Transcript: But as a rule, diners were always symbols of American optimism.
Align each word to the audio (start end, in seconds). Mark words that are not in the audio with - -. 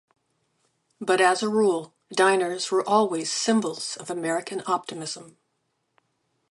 But 0.99 1.21
as 1.21 1.43
a 1.43 1.47
rule, 1.47 1.93
diners 2.11 2.71
were 2.71 2.83
always 2.89 3.31
symbols 3.31 3.97
of 3.97 4.09
American 4.09 4.63
optimism. 4.65 5.37